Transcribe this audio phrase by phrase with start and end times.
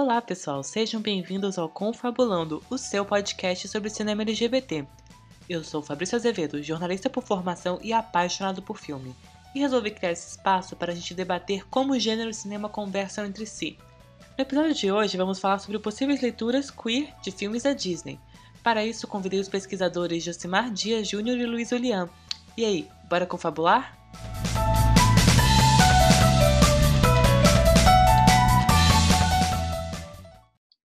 [0.00, 4.86] Olá, pessoal, sejam bem-vindos ao Confabulando, o seu podcast sobre cinema LGBT.
[5.48, 9.12] Eu sou Fabrício Azevedo, jornalista por formação e apaixonado por filme,
[9.52, 12.68] e resolvi criar esse espaço para a gente debater como o gênero e o cinema
[12.68, 13.76] conversam entre si.
[14.38, 18.20] No episódio de hoje, vamos falar sobre possíveis leituras queer de filmes da Disney.
[18.62, 22.08] Para isso, convidei os pesquisadores Josimar Dias Júnior e Luiz Olian.
[22.56, 23.97] E aí, bora confabular?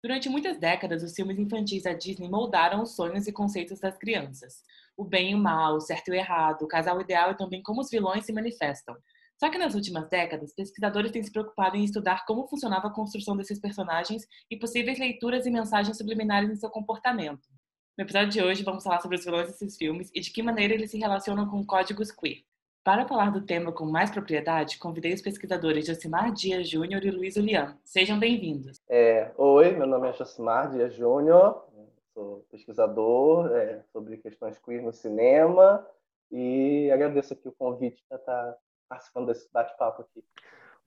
[0.08, 4.62] Durante muitas décadas, os filmes infantis da Disney moldaram os sonhos e conceitos das crianças.
[4.96, 7.62] O bem e o mal, o certo e o errado, o casal ideal e também
[7.62, 8.96] como os vilões se manifestam.
[9.38, 13.36] Só que nas últimas décadas, pesquisadores têm se preocupado em estudar como funcionava a construção
[13.36, 17.46] desses personagens e possíveis leituras e mensagens subliminares em seu comportamento.
[17.98, 20.72] No episódio de hoje, vamos falar sobre os vilões desses filmes e de que maneira
[20.72, 22.44] eles se relacionam com códigos queer.
[22.84, 27.36] Para falar do tema com mais propriedade, convidei os pesquisadores Josimar Dias Júnior e Luiz
[27.36, 27.76] Ulian.
[27.84, 28.80] Sejam bem-vindos.
[28.88, 31.66] É, oi, meu nome é Josimar Dias Júnior,
[32.14, 35.86] sou pesquisador é, sobre questões queer no cinema
[36.30, 38.56] e agradeço aqui o convite para estar
[38.88, 40.24] participando desse bate-papo aqui.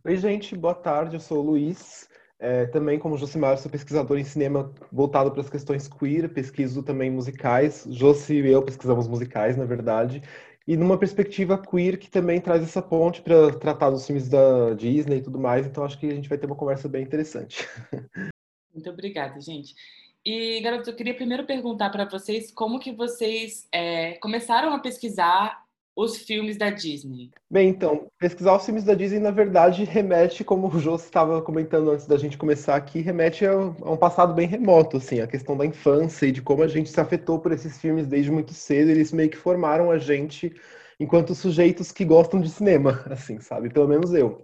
[0.04, 2.10] Oi, gente, boa tarde, eu sou o Luiz.
[2.40, 7.12] É, também, como Josimar, sou pesquisador em cinema voltado para as questões queer, pesquiso também
[7.12, 7.86] musicais.
[7.88, 10.24] Josi e eu pesquisamos musicais, na verdade
[10.68, 15.18] e numa perspectiva queer que também traz essa ponte para tratar dos filmes da Disney
[15.18, 15.66] e tudo mais.
[15.66, 17.68] Então acho que a gente vai ter uma conversa bem interessante.
[18.74, 19.76] Muito obrigada, gente.
[20.24, 25.66] E, garoto, eu queria primeiro perguntar para vocês como que vocês é, começaram a pesquisar
[25.96, 27.32] os filmes da Disney?
[27.50, 31.92] Bem, então, pesquisar os filmes da Disney, na verdade, remete, como o Jô estava comentando
[31.92, 35.66] antes da gente começar aqui, remete a um passado bem remoto, assim, a questão da
[35.66, 39.12] infância e de como a gente se afetou por esses filmes desde muito cedo, eles
[39.12, 40.54] meio que formaram a gente
[41.00, 43.70] enquanto sujeitos que gostam de cinema, assim, sabe?
[43.70, 44.44] Pelo menos eu.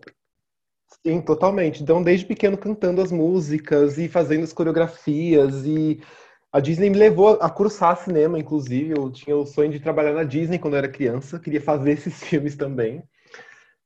[1.05, 1.83] Sim, totalmente.
[1.83, 6.01] Então, desde pequeno cantando as músicas e fazendo as coreografias e
[6.51, 8.93] a Disney me levou a cursar cinema, inclusive.
[8.97, 12.23] Eu tinha o sonho de trabalhar na Disney quando eu era criança, queria fazer esses
[12.23, 13.03] filmes também.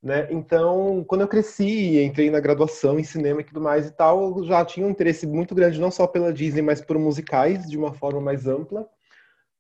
[0.02, 0.28] Né?
[0.32, 4.46] Então, quando eu cresci, entrei na graduação em cinema e tudo mais e tal, eu
[4.46, 7.94] já tinha um interesse muito grande não só pela Disney, mas por musicais de uma
[7.94, 8.88] forma mais ampla.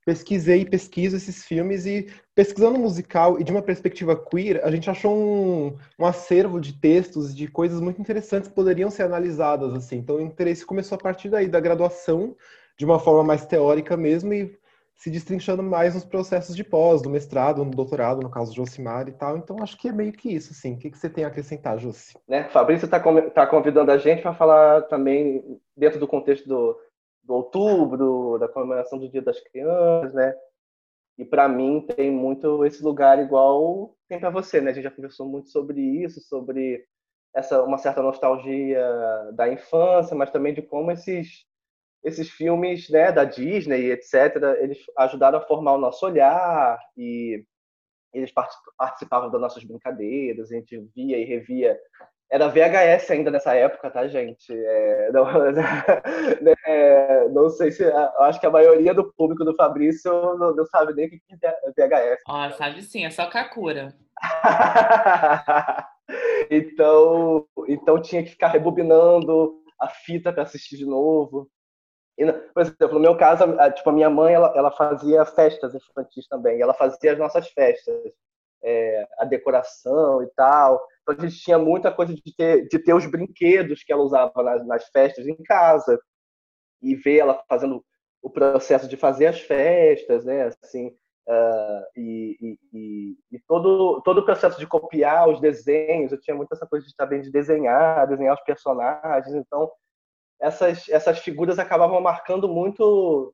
[0.03, 4.89] Pesquisei e pesquiso esses filmes e pesquisando musical e de uma perspectiva queer, a gente
[4.89, 9.97] achou um, um acervo de textos, de coisas muito interessantes que poderiam ser analisadas assim.
[9.97, 12.35] Então, o interesse começou a partir daí da graduação
[12.81, 14.57] de uma forma mais teórica mesmo e
[14.95, 19.07] se destrinchando mais nos processos de pós, do mestrado, no doutorado, no caso de Josimar
[19.07, 19.37] e tal.
[19.37, 20.73] Então, acho que é meio que isso, assim.
[20.73, 22.15] O que, que você tem a acrescentar, Josi?
[22.27, 22.49] Né?
[22.49, 22.99] Fabrício está
[23.29, 26.75] tá convidando a gente para falar também, dentro do contexto do,
[27.23, 30.33] do outubro, da comemoração do Dia das Crianças, né?
[31.19, 34.71] E para mim tem muito esse lugar igual tem para você, né?
[34.71, 36.83] A gente já conversou muito sobre isso, sobre
[37.35, 38.83] essa uma certa nostalgia
[39.33, 41.45] da infância, mas também de como esses
[42.03, 47.43] esses filmes né, da Disney, etc., eles ajudaram a formar o nosso olhar e
[48.13, 48.31] eles
[48.77, 51.79] participavam das nossas brincadeiras, a gente via e revia.
[52.29, 54.53] Era VHS ainda nessa época, tá, gente?
[54.53, 55.25] É, não,
[56.65, 57.83] é, não, sei se.
[58.19, 61.71] Acho que a maioria do público do Fabrício não, não sabe nem o que é
[61.75, 62.21] VHS.
[62.27, 63.93] Ó, oh, sabe sim, é só Kakura.
[66.49, 71.49] então, então tinha que ficar rebobinando a fita para assistir de novo.
[72.21, 75.73] E, por exemplo, no meu caso, a, tipo, a minha mãe, ela, ela fazia festas
[75.73, 76.61] infantis também.
[76.61, 78.13] Ela fazia as nossas festas,
[78.63, 80.85] é, a decoração e tal.
[81.01, 84.43] Então a gente tinha muita coisa de ter, de ter os brinquedos que ela usava
[84.43, 85.99] nas, nas festas em casa
[86.79, 87.83] e ver ela fazendo
[88.21, 90.51] o processo de fazer as festas, né?
[90.63, 90.89] Assim,
[91.27, 96.53] uh, e, e, e, todo, todo o processo de copiar os desenhos, eu tinha muito
[96.53, 99.71] essa coisa de também de desenhar, desenhar os personagens, então
[100.41, 103.33] essas, essas figuras acabavam marcando muito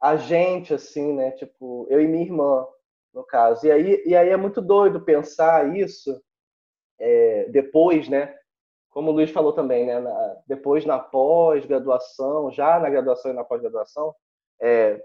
[0.00, 1.30] a gente, assim, né?
[1.32, 2.66] Tipo, eu e minha irmã,
[3.14, 3.66] no caso.
[3.66, 6.22] E aí, e aí é muito doido pensar isso
[7.00, 8.36] é, depois, né?
[8.90, 9.98] Como o Luiz falou também, né?
[9.98, 14.14] Na, depois na pós-graduação, já na graduação e na pós-graduação,
[14.60, 15.02] é,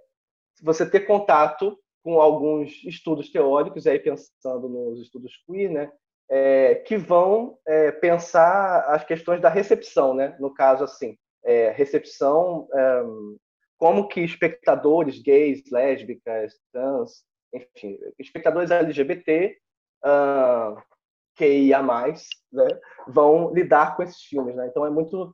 [0.61, 5.91] você ter contato com alguns estudos teóricos, aí pensando nos estudos queer, né?
[6.31, 10.35] É, que vão é, pensar as questões da recepção, né?
[10.39, 13.03] No caso, assim, é, recepção, é,
[13.77, 19.57] como que espectadores gays, lésbicas, trans, enfim, espectadores LGBT,
[20.03, 20.81] uh,
[21.35, 22.67] QIA+, né,
[23.07, 24.55] vão lidar com esses filmes.
[24.55, 24.67] Né?
[24.67, 25.33] Então é muito...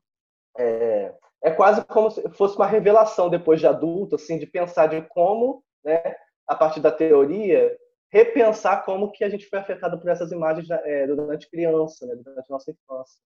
[0.58, 1.14] É,
[1.44, 5.64] é quase como se fosse uma revelação depois de adulto, assim, de pensar de como,
[5.84, 6.02] né,
[6.48, 7.76] a partir da teoria,
[8.12, 12.50] repensar como que a gente foi afetado por essas imagens é, durante criança, né, durante
[12.50, 13.20] nossa infância.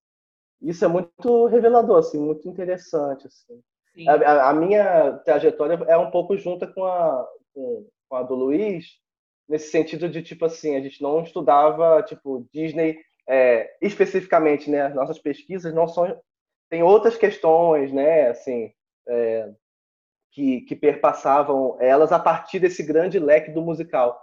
[0.61, 3.61] Isso é muito revelador, assim, muito interessante, assim.
[4.07, 8.85] A, a, minha trajetória é um pouco junta com a, com, com a do Luiz,
[9.47, 14.89] nesse sentido de, tipo assim, a gente não estudava, tipo, Disney é, especificamente, né?
[14.89, 16.19] Nossas pesquisas não são...
[16.69, 18.29] Tem outras questões, né?
[18.29, 18.71] Assim,
[19.07, 19.51] é,
[20.31, 24.19] que, que perpassavam elas a partir desse grande leque do musical.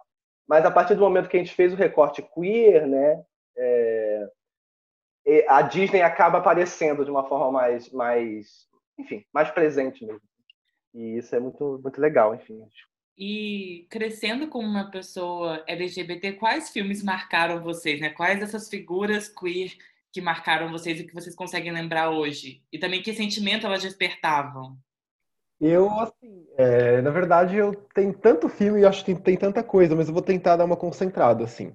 [0.48, 3.24] Mas a partir do momento que a gente fez o recorte queer, né?
[3.56, 4.28] É,
[5.48, 8.66] a Disney acaba aparecendo de uma forma mais, mais,
[8.98, 10.22] enfim, mais presente mesmo.
[10.94, 12.62] E isso é muito, muito legal, enfim.
[13.18, 18.10] E crescendo como uma pessoa LGBT, quais filmes marcaram vocês, né?
[18.10, 19.72] Quais dessas figuras queer
[20.12, 22.62] que marcaram vocês e que vocês conseguem lembrar hoje?
[22.72, 24.78] E também que sentimento elas despertavam?
[25.60, 29.62] Eu, assim, é, na verdade, eu tenho tanto filme e acho que tem, tem, tanta
[29.62, 31.72] coisa, mas eu vou tentar dar uma concentrada, assim.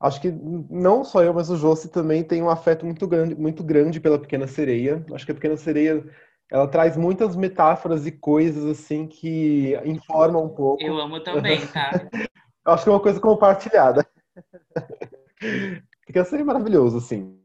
[0.00, 3.64] Acho que não só eu, mas o Josi também tem um afeto muito grande, muito
[3.64, 5.04] grande pela Pequena Sereia.
[5.12, 6.04] Acho que a Pequena Sereia
[6.50, 10.82] ela traz muitas metáforas e coisas assim que informam um pouco.
[10.82, 11.90] Eu amo também, tá?
[12.64, 14.06] Acho que é uma coisa compartilhada.
[16.06, 17.38] Fica sempre maravilhoso, assim.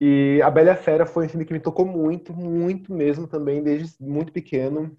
[0.00, 3.94] E A Bela Fera foi um filme que me tocou muito, muito mesmo também, desde
[4.00, 4.96] muito pequeno.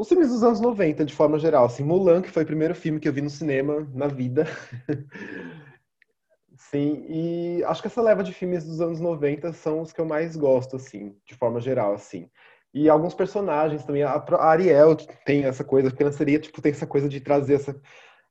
[0.00, 1.66] Os filmes dos anos 90, de forma geral.
[1.66, 4.46] Assim, Mulan, que foi o primeiro filme que eu vi no cinema na vida.
[6.56, 10.06] Sim, e acho que essa leva de filmes dos anos 90 são os que eu
[10.06, 12.30] mais gosto, assim, de forma geral, assim.
[12.72, 17.06] E alguns personagens também, a Ariel tem essa coisa, a seria, tipo, tem essa coisa
[17.06, 17.78] de trazer essa,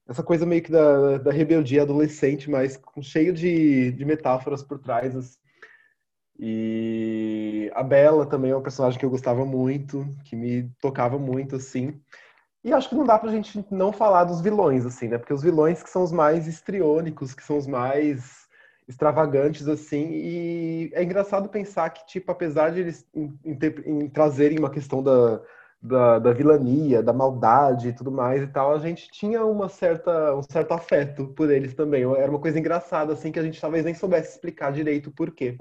[0.07, 5.15] essa coisa meio que da, da rebeldia adolescente, mas cheio de, de metáforas por trás,
[5.15, 5.37] assim.
[6.39, 11.57] E a Bela também é um personagem que eu gostava muito, que me tocava muito,
[11.57, 11.99] assim.
[12.63, 15.17] E acho que não dá pra gente não falar dos vilões, assim, né?
[15.17, 18.47] Porque os vilões que são os mais estriônicos, que são os mais
[18.87, 24.57] extravagantes, assim, e é engraçado pensar que, tipo, apesar de eles em, em, em trazerem
[24.57, 25.41] uma questão da,
[25.81, 30.35] da, da, vilania, da maldade e tudo mais e tal, a gente tinha uma certa,
[30.35, 32.03] um certo afeto por eles também.
[32.15, 35.57] Era uma coisa engraçada, assim, que a gente talvez nem soubesse explicar direito o porquê.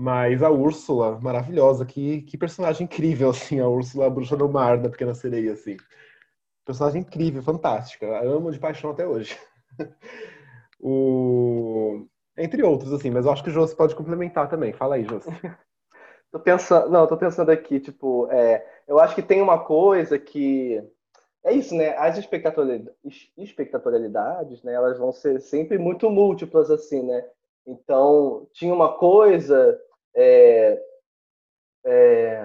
[0.00, 4.78] Mas a Úrsula, maravilhosa, que, que personagem incrível, assim, a Úrsula, a bruxa do mar
[4.78, 5.76] da Pequena Sereia, assim.
[6.64, 8.06] Personagem incrível, fantástica.
[8.06, 9.36] Eu amo de paixão até hoje.
[10.78, 12.06] o...
[12.36, 14.72] Entre outros, assim, mas eu acho que o Jô pode complementar também.
[14.72, 15.18] Fala aí, Jô.
[16.30, 20.80] tô pensando, não, tô pensando aqui, tipo, é, eu acho que tem uma coisa que
[21.44, 21.96] é isso, né?
[21.96, 24.74] As espectatorialidades, né?
[24.74, 27.24] Elas vão ser sempre muito múltiplas, assim, né?
[27.66, 29.76] Então, tinha uma coisa
[30.14, 30.82] é,
[31.84, 32.42] é,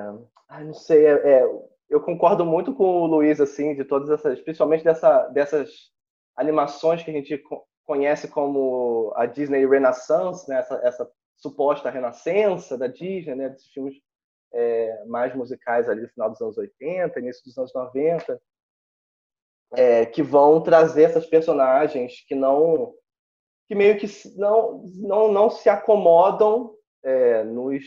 [0.64, 1.44] não sei, é, é,
[1.90, 5.92] eu concordo muito com o Luiz, assim, de todas essas, principalmente dessa, dessas
[6.36, 7.42] animações que a gente
[7.86, 10.60] conhece como a Disney Renaissance, né?
[10.60, 13.50] essa, essa suposta renascença da Disney, né?
[13.50, 13.96] desses filmes
[14.54, 18.42] é, mais musicais ali final dos anos 80, início dos anos 90,
[19.74, 22.94] é, que vão trazer essas personagens que não
[23.68, 24.08] que meio que
[24.38, 27.84] não não, não se acomodam é, nos,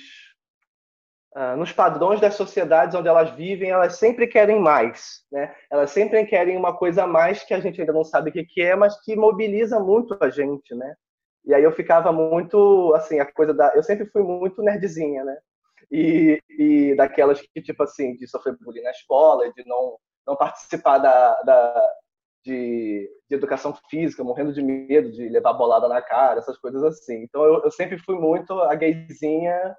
[1.37, 5.25] uh, nos padrões das sociedades onde elas vivem, elas sempre querem mais.
[5.31, 5.55] Né?
[5.71, 8.45] Elas sempre querem uma coisa a mais que a gente ainda não sabe o que,
[8.45, 10.75] que é, mas que mobiliza muito a gente.
[10.75, 10.95] Né?
[11.45, 13.73] E aí eu ficava muito, assim, a coisa da.
[13.75, 15.37] Eu sempre fui muito nerdzinha, né?
[15.91, 19.97] E, e daquelas que, tipo assim, de sofrer bullying na escola, de não,
[20.27, 21.93] não participar da, da
[22.47, 27.25] de, de, educação física, morrendo de medo de levar bolada na cara, essas coisas assim.
[27.25, 29.77] Então eu, eu sempre fui muito a gayzinha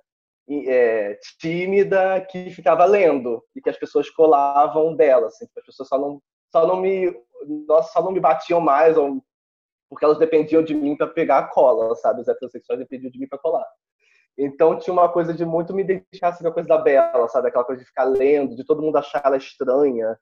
[0.68, 5.98] é, tímida que ficava lendo e que as pessoas colavam dela, assim, as pessoas só
[5.98, 6.22] não
[6.52, 7.14] só não me
[7.68, 9.22] nossa, só não me batiam mais ou,
[9.90, 12.22] porque elas dependiam de mim para pegar a cola, sabe?
[12.22, 13.66] Os heterossexuais dependiam de mim para colar.
[14.38, 17.48] Então tinha uma coisa de muito me identificar assim, com a coisa da Bela, sabe?
[17.48, 20.18] Aquela coisa de ficar lendo, de todo mundo achar ela estranha,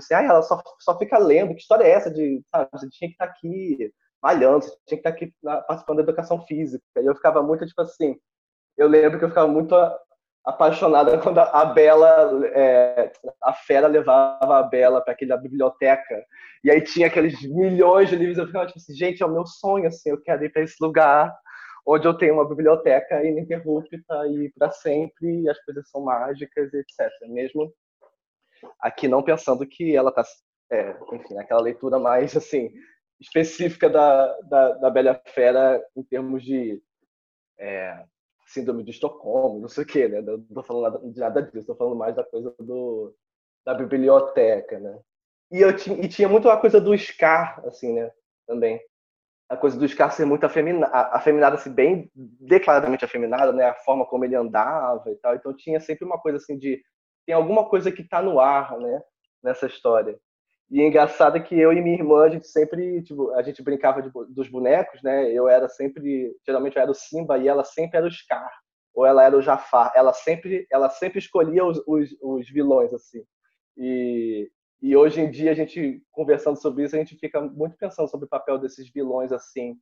[0.00, 3.08] assim, ah, ela só, só fica lendo, que história é essa de, sabe, você tinha
[3.08, 3.92] que estar tá aqui
[4.22, 5.34] malhando, você tinha que estar tá aqui
[5.66, 6.84] participando da educação física.
[6.96, 8.16] E eu ficava muito, tipo assim,
[8.76, 9.74] eu lembro que eu ficava muito
[10.44, 16.24] apaixonada quando a Bela, é, a Fera levava a Bela para aquela biblioteca,
[16.64, 19.46] e aí tinha aqueles milhões de livros, eu ficava tipo assim, gente, é o meu
[19.46, 21.32] sonho, assim, eu quero ir para esse lugar
[21.86, 27.10] onde eu tenho uma biblioteca ininterrupta e para sempre, e as coisas são mágicas, etc.
[27.28, 27.72] Mesmo
[28.80, 30.24] aqui não pensando que ela está,
[30.70, 32.70] é, enfim, aquela leitura mais assim
[33.20, 36.82] específica da, da, da Bela Fera em termos de
[37.58, 38.04] é,
[38.46, 40.20] síndrome de Estocolmo, não sei o quê, né?
[40.22, 43.14] Não estou falando nada, de nada disso, estou falando mais da coisa do,
[43.64, 44.98] da biblioteca, né?
[45.52, 48.10] E eu e tinha muito a coisa do Scar, assim, né?
[48.46, 48.80] Também.
[49.48, 53.64] a coisa do Scar ser muito afemina, afeminado, assim, bem declaradamente afeminado, né?
[53.64, 55.34] A forma como ele andava e tal.
[55.34, 56.80] Então tinha sempre uma coisa assim de
[57.30, 59.00] tem alguma coisa que está no ar, né?
[59.40, 60.18] Nessa história.
[60.68, 64.02] E é engraçado que eu e minha irmã, a gente sempre, tipo, a gente brincava
[64.02, 65.30] de, dos bonecos, né?
[65.30, 68.50] Eu era sempre, geralmente eu era o Simba e ela sempre era o Scar,
[68.92, 69.92] ou ela era o Jafar.
[69.94, 73.22] Ela sempre, ela sempre escolhia os, os, os vilões, assim.
[73.76, 74.50] E,
[74.82, 78.26] e hoje em dia, a gente conversando sobre isso, a gente fica muito pensando sobre
[78.26, 79.78] o papel desses vilões assim.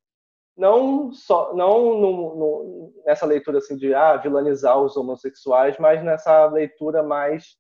[0.59, 6.47] Não só não no, no, nessa leitura assim de ah, vilanizar os homossexuais, mas nessa
[6.47, 7.57] leitura mais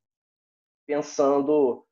[0.84, 1.86] pensando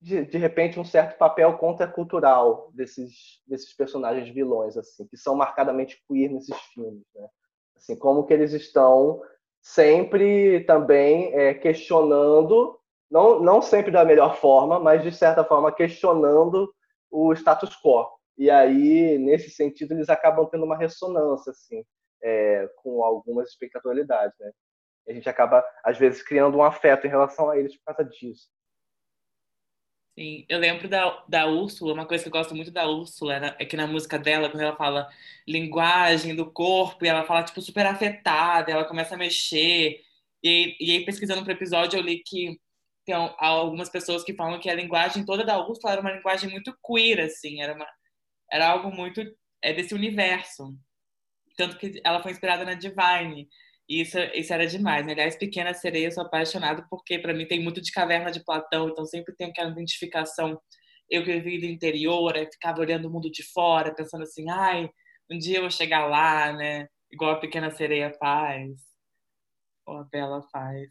[0.00, 6.02] de, de repente um certo papel contracultural desses desses personagens vilões assim, que são marcadamente
[6.08, 7.28] queer nesses filmes, né?
[7.76, 9.20] Assim, como que eles estão
[9.60, 12.80] sempre também é, questionando
[13.10, 16.72] não, não sempre da melhor forma, mas de certa forma questionando
[17.10, 18.06] o status quo.
[18.40, 21.84] E aí, nesse sentido, eles acabam tendo uma ressonância, assim,
[22.22, 24.50] é, com algumas espectatorialidades, né?
[25.06, 28.48] A gente acaba, às vezes, criando um afeto em relação a eles por causa disso.
[30.18, 33.56] Sim, eu lembro da, da Úrsula, uma coisa que eu gosto muito da Úrsula né,
[33.58, 35.10] é que na música dela, quando ela fala
[35.46, 40.00] linguagem do corpo, e ela fala, tipo, super afetada, ela começa a mexer.
[40.42, 42.58] E, e aí, pesquisando para o episódio, eu li que
[43.04, 46.74] tem algumas pessoas que falam que a linguagem toda da Úrsula era uma linguagem muito
[46.82, 47.86] queer, assim, era, uma,
[48.52, 49.22] era algo muito
[49.62, 50.74] é, desse universo.
[51.56, 53.48] Tanto que ela foi inspirada na Divine.
[53.88, 55.04] E isso, isso era demais.
[55.04, 55.12] Né?
[55.12, 58.88] Aliás, Pequena Sereia, eu sou apaixonado porque, para mim, tem muito de caverna de Platão,
[58.88, 60.60] então sempre tem aquela identificação.
[61.08, 64.88] Eu vivi do interior, aí ficava olhando o mundo de fora, pensando assim, ai,
[65.28, 66.86] um dia eu vou chegar lá, né?
[67.10, 68.70] Igual a Pequena Sereia faz,
[69.84, 70.88] ou a Bela faz.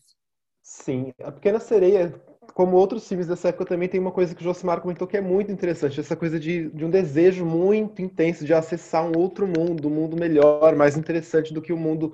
[0.61, 2.21] Sim, a Pequena Sereia,
[2.53, 5.21] como outros filmes dessa época, também tem uma coisa que o Josimar comentou que é
[5.21, 9.87] muito interessante, essa coisa de, de um desejo muito intenso de acessar um outro mundo,
[9.87, 12.13] um mundo melhor, mais interessante do que o mundo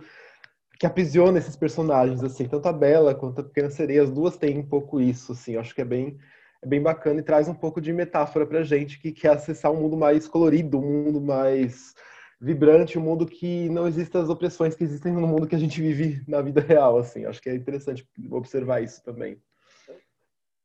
[0.79, 4.60] que aprisiona esses personagens, assim, tanto a Bela quanto a Pequena Sereia, as duas têm
[4.60, 6.17] um pouco isso, assim, acho que é bem,
[6.62, 9.79] é bem bacana e traz um pouco de metáfora pra gente que quer acessar um
[9.82, 11.94] mundo mais colorido, um mundo mais
[12.41, 15.82] vibrante, um mundo que não existem as opressões que existem no mundo que a gente
[15.82, 17.25] vive na vida real, assim.
[17.25, 19.41] Acho que é interessante observar isso também.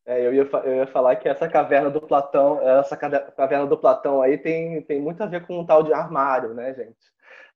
[0.07, 4.23] É, eu, ia, eu ia falar que essa caverna do Platão, essa caverna do Platão
[4.23, 6.97] aí tem, tem muito a ver com um tal de armário, né, gente?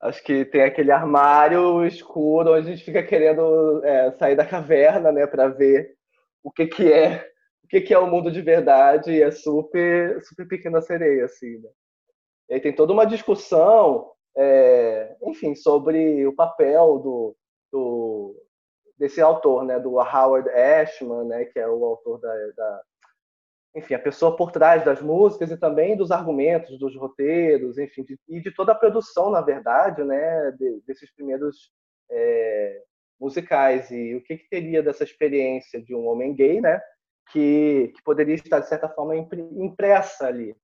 [0.00, 5.10] Acho que tem aquele armário escuro onde a gente fica querendo é, sair da caverna,
[5.10, 5.94] né, para ver
[6.42, 7.26] o que que é,
[7.64, 11.58] o que que é o mundo de verdade e é super, super pequena sereia, assim,
[11.58, 11.70] né?
[12.50, 17.36] E aí tem toda uma discussão, é, enfim, sobre o papel do,
[17.72, 18.36] do,
[18.98, 22.82] desse autor, né, do Howard Ashman, né, que é o autor da, da,
[23.74, 28.18] enfim, a pessoa por trás das músicas e também dos argumentos, dos roteiros, enfim, de,
[28.28, 31.72] e de toda a produção, na verdade, né, de, desses primeiros
[32.10, 32.82] é,
[33.20, 36.80] musicais e o que, que teria dessa experiência de um homem gay, né,
[37.32, 40.56] que, que poderia estar de certa forma impressa ali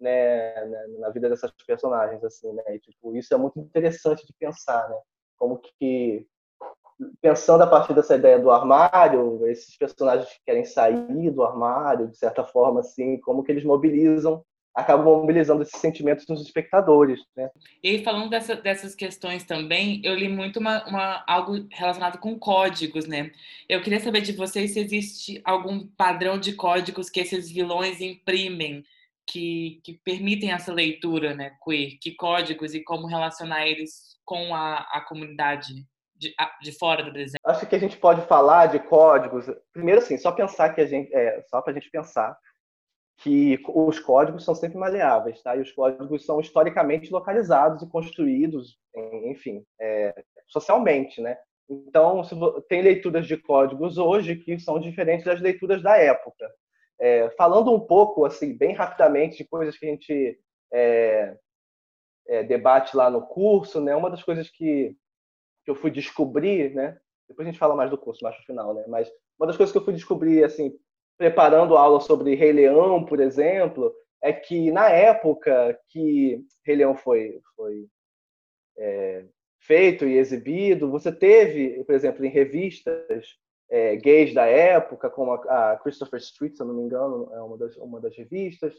[0.00, 2.62] né, né, na vida dessas personagens, assim, né?
[2.70, 4.96] E, tipo, isso é muito interessante de pensar, né?
[5.36, 6.26] Como que
[7.20, 12.16] pensando a partir dessa ideia do armário, esses personagens que querem sair do armário, de
[12.16, 17.50] certa forma, assim, como que eles mobilizam, acabam mobilizando esses sentimentos nos espectadores, né?
[17.82, 23.06] E falando dessa, dessas questões também, eu li muito uma, uma, algo relacionado com códigos,
[23.06, 23.32] né?
[23.68, 28.84] Eu queria saber de vocês se existe algum padrão de códigos que esses vilões imprimem
[29.26, 34.78] que, que permitem essa leitura né, queer, que códigos e como relacionar eles com a,
[34.92, 35.84] a comunidade
[36.18, 37.38] de, de fora do desenho?
[37.44, 39.46] Acho que a gente pode falar de códigos.
[39.72, 41.14] Primeiro, assim, só pensar que a gente.
[41.14, 42.36] É, só para a gente pensar
[43.18, 45.56] que os códigos são sempre maleáveis, tá?
[45.56, 48.78] E os códigos são historicamente localizados e construídos,
[49.24, 50.14] enfim, é,
[50.46, 51.36] socialmente, né?
[51.68, 52.22] Então,
[52.68, 56.48] tem leituras de códigos hoje que são diferentes das leituras da época.
[57.00, 60.38] É, falando um pouco, assim, bem rapidamente, de coisas que a gente
[60.72, 61.36] é,
[62.28, 63.94] é, debate lá no curso, né?
[63.94, 64.96] Uma das coisas que,
[65.68, 66.98] que eu fui descobrir, né?
[67.28, 68.84] Depois a gente fala mais do curso, mais no final, né?
[68.88, 70.74] Mas uma das coisas que eu fui descobrir, assim,
[71.18, 77.38] preparando aula sobre Rei Leão, por exemplo, é que na época que Rei Leão foi,
[77.54, 77.86] foi
[78.78, 79.26] é,
[79.60, 83.36] feito e exibido, você teve, por exemplo, em revistas
[83.70, 87.42] é, gays da época, como a, a, Christopher Street, se eu não me engano, é
[87.42, 88.74] uma das, uma das revistas,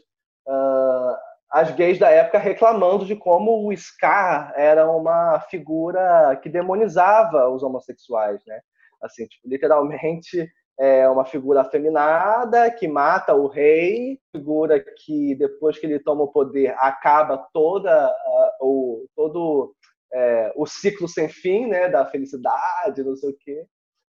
[0.48, 1.16] uh,
[1.50, 7.62] as gays da época reclamando de como o Scar era uma figura que demonizava os
[7.62, 8.60] homossexuais, né?
[9.02, 15.86] Assim, tipo, literalmente é uma figura afeminada que mata o rei, figura que depois que
[15.86, 19.74] ele toma o poder acaba toda uh, o todo
[20.12, 23.66] é, o ciclo sem fim, né, da felicidade, não sei o quê,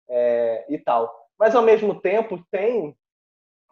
[0.10, 1.12] é, e tal.
[1.40, 2.96] Mas ao mesmo tempo tem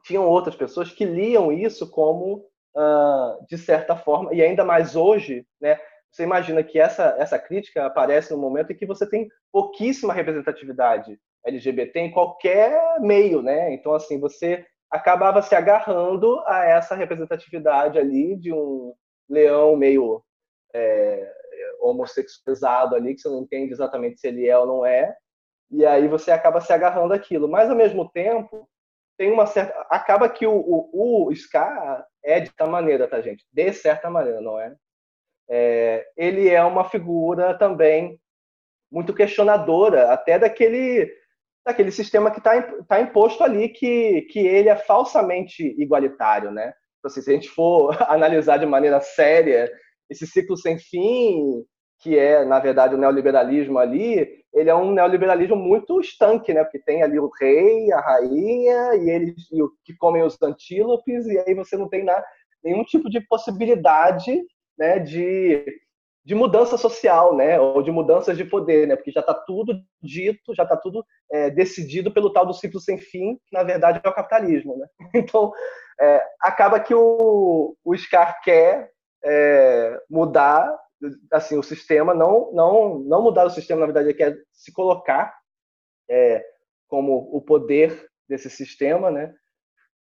[0.04, 2.46] tinham outras pessoas que liam isso como
[2.76, 5.80] uh, de certa forma e ainda mais hoje, né?
[6.12, 11.20] Você imagina que essa essa crítica aparece no momento em que você tem pouquíssima representatividade
[11.46, 13.74] LGBT em qualquer meio, né?
[13.74, 18.94] Então assim você acabava se agarrando a essa representatividade ali de um
[19.30, 20.24] leão meio
[20.74, 21.34] é,
[21.82, 25.16] homossexualizado ali, que você não entende exatamente se ele é ou não é,
[25.72, 27.48] e aí você acaba se agarrando aquilo.
[27.48, 28.68] Mas, ao mesmo tempo,
[29.18, 29.74] tem uma certa.
[29.90, 31.32] Acaba que o, o, o
[32.26, 33.46] é de certa maneira, tá, gente?
[33.52, 34.76] De certa maneira, não é?
[35.50, 36.06] é?
[36.18, 38.20] Ele é uma figura também
[38.92, 41.12] muito questionadora, até daquele
[41.66, 46.72] daquele sistema que está tá imposto ali, que, que ele é falsamente igualitário, né?
[47.00, 49.72] Então, assim, se a gente for analisar de maneira séria
[50.08, 51.66] esse ciclo sem fim,
[52.00, 56.64] que é, na verdade, o neoliberalismo ali, ele é um neoliberalismo muito estanque, né?
[56.64, 61.26] Porque tem ali o rei, a rainha, e eles e o, que comem os antílopes,
[61.28, 62.24] e aí você não tem nada,
[62.64, 64.42] nenhum tipo de possibilidade
[64.78, 65.66] né, de,
[66.24, 67.60] de mudança social, né?
[67.60, 68.96] Ou de mudanças de poder, né?
[68.96, 72.98] Porque já está tudo dito, já está tudo é, decidido pelo tal do ciclo sem
[72.98, 74.88] fim, que na verdade é o capitalismo, né?
[75.16, 75.52] Então,
[76.00, 78.90] é, acaba que o, o Scar quer
[79.24, 80.76] é, mudar
[81.32, 85.36] assim o sistema, não não não mudar o sistema, na verdade, é quer se colocar
[86.10, 86.44] é,
[86.88, 89.34] como o poder desse sistema, né?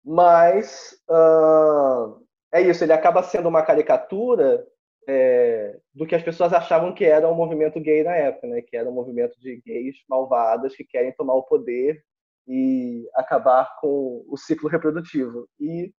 [0.03, 4.65] Mas uh, é isso, ele acaba sendo uma caricatura
[5.07, 8.62] é, do que as pessoas achavam que era o movimento gay na época, né?
[8.62, 12.03] Que era um movimento de gays malvadas que querem tomar o poder
[12.47, 15.47] e acabar com o ciclo reprodutivo.
[15.59, 15.91] E,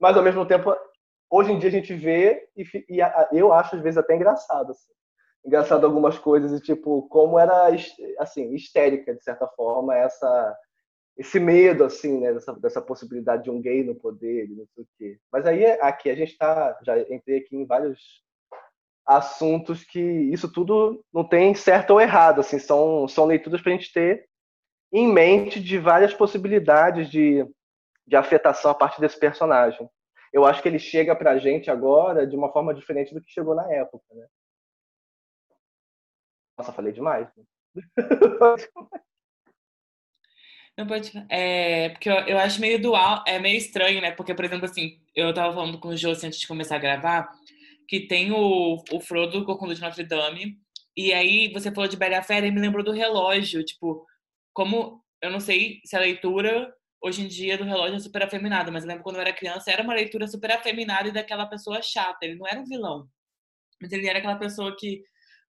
[0.00, 0.74] mas ao mesmo tempo
[1.30, 4.72] hoje em dia a gente vê e, e eu acho às vezes até engraçado.
[4.72, 4.92] Assim.
[5.44, 7.68] Engraçado algumas coisas, e tipo, como era
[8.18, 10.56] assim, histérica, de certa forma, essa
[11.16, 14.88] esse medo, assim, né, dessa, dessa possibilidade de um gay no poder, não sei o
[14.96, 15.18] quê.
[15.32, 18.22] Mas aí, aqui, a gente está, já entrei aqui em vários
[19.04, 23.74] assuntos que isso tudo não tem certo ou errado, assim, são, são leituras para a
[23.74, 24.28] gente ter
[24.92, 27.44] em mente de várias possibilidades de,
[28.06, 29.88] de afetação a partir desse personagem
[30.32, 33.30] eu acho que ele chega para a gente agora de uma forma diferente do que
[33.30, 34.26] chegou na época, né?
[36.56, 37.28] Nossa, falei demais.
[37.36, 37.44] Né?
[40.76, 41.12] Não pode.
[41.28, 44.12] É, porque eu, eu acho meio dual, é meio estranho, né?
[44.12, 47.28] Porque, por exemplo, assim, eu tava falando com o Josi antes de começar a gravar,
[47.88, 50.56] que tem o, o Frodo, Corcunda de Notre Dame,
[50.96, 54.06] e aí você falou de Bela Fera e me lembrou do relógio, tipo,
[54.52, 58.72] como eu não sei se a leitura hoje em dia do relógio é super afeminado,
[58.72, 61.82] mas eu lembro quando eu era criança, era uma leitura super afeminada e daquela pessoa
[61.82, 62.24] chata.
[62.24, 63.08] Ele não era um vilão,
[63.80, 65.02] mas ele era aquela pessoa que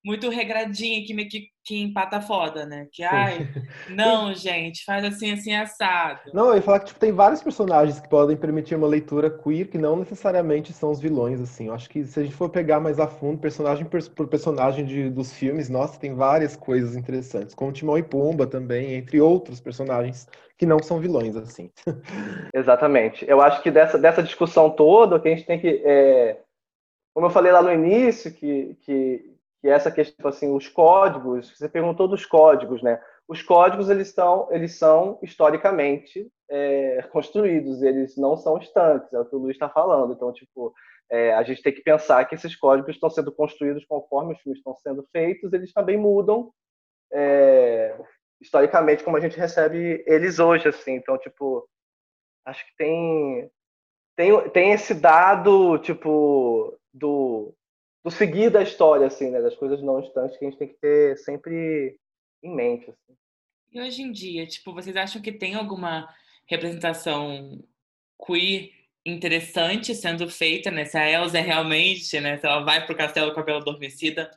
[0.04, 2.88] muito regradinha, que meio que, que empata foda, né?
[2.92, 3.48] Que, ai,
[3.90, 6.32] não, gente, faz assim, assim, assado.
[6.34, 9.68] Não, eu ia falar que tipo, tem vários personagens que podem permitir uma leitura queer
[9.68, 11.68] que não necessariamente são os vilões, assim.
[11.68, 15.10] Eu acho que se a gente for pegar mais a fundo, personagem por personagem de,
[15.10, 17.54] dos filmes, nossa, tem várias coisas interessantes.
[17.54, 21.72] Como Timão e Pumba também, entre outros personagens que não são vilões, assim.
[22.54, 23.26] Exatamente.
[23.28, 25.82] Eu acho que dessa, dessa discussão toda, que a gente tem que.
[25.86, 26.38] É,
[27.14, 29.29] como eu falei lá no início, que, que,
[29.62, 33.02] que essa questão, assim, os códigos, você perguntou dos códigos, né?
[33.28, 39.26] Os códigos, eles, estão, eles são historicamente é, construídos, eles não são estanques, é o
[39.26, 40.14] que o Luiz está falando.
[40.14, 40.74] Então, tipo,
[41.12, 44.60] é, a gente tem que pensar que esses códigos estão sendo construídos conforme os filmes
[44.60, 46.52] estão sendo feitos, eles também mudam
[47.12, 47.98] é,
[48.42, 50.94] historicamente como a gente recebe eles hoje, assim.
[50.94, 51.68] Então, tipo,
[52.46, 53.50] acho que tem
[54.20, 57.56] tem, tem esse dado, tipo, do,
[58.04, 59.42] do seguir da história, assim, né?
[59.42, 62.00] Das coisas não instantes que a gente tem que ter sempre
[62.42, 63.18] em mente, assim.
[63.72, 66.10] E hoje em dia, tipo, vocês acham que tem alguma
[66.48, 67.64] representação
[68.26, 68.72] queer
[69.06, 70.86] interessante sendo feita, né?
[70.86, 72.38] Se a Elsa é realmente, né?
[72.38, 74.32] Se ela vai pro castelo com a bela adormecida,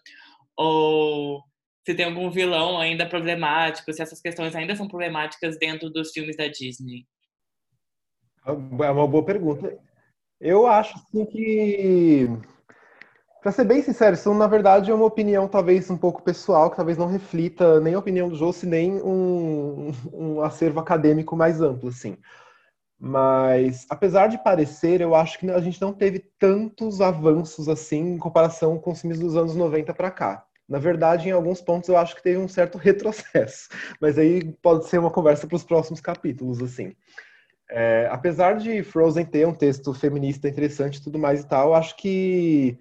[0.56, 1.42] ou
[1.84, 6.36] se tem algum vilão ainda problemático, se essas questões ainda são problemáticas dentro dos filmes
[6.36, 7.06] da Disney.
[8.46, 8.50] É
[8.90, 9.78] uma boa pergunta.
[10.40, 12.26] Eu acho assim, que,
[13.42, 16.76] para ser bem sincero, isso na verdade é uma opinião talvez um pouco pessoal, que
[16.76, 21.88] talvez não reflita nem a opinião do Josi, nem um, um acervo acadêmico mais amplo,
[21.88, 22.16] assim.
[23.00, 28.18] Mas, apesar de parecer, eu acho que a gente não teve tantos avanços assim em
[28.18, 31.96] comparação com os filmes dos anos 90 para cá Na verdade, em alguns pontos eu
[31.96, 33.68] acho que teve um certo retrocesso,
[34.00, 36.94] mas aí pode ser uma conversa para os próximos capítulos, assim.
[37.68, 41.96] É, apesar de Frozen ter um texto feminista interessante e tudo mais e tal, acho
[41.96, 42.78] que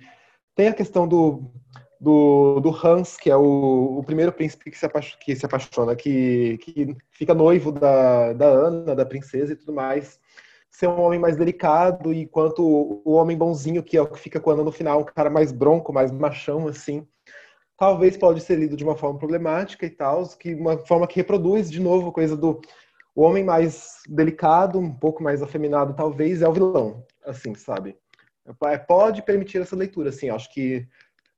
[0.55, 1.51] tem a questão do,
[1.99, 5.95] do, do Hans, que é o, o primeiro príncipe que se, apaixona, que, se apaixona
[5.95, 10.19] que, que fica noivo da, da Ana, da princesa e tudo mais,
[10.69, 12.63] ser um homem mais delicado, enquanto
[13.05, 15.29] o homem bonzinho, que é o que fica com a Ana no final, um cara
[15.29, 17.05] mais bronco, mais machão, assim,
[17.77, 21.69] talvez pode ser lido de uma forma problemática e tal, que uma forma que reproduz
[21.69, 22.61] de novo a coisa do
[23.13, 27.97] o homem mais delicado, um pouco mais afeminado, talvez, é o vilão, assim, sabe?
[28.45, 30.87] É, pode permitir essa leitura, assim, acho que